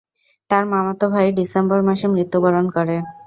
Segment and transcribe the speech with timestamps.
[0.49, 2.95] তার মামাতো ভাই ডিসেম্বর মাসে মৃত্যুবরণ করে।